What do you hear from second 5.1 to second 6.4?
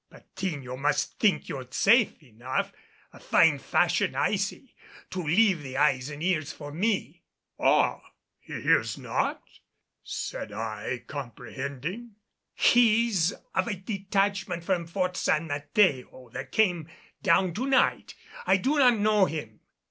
to leave the eyes and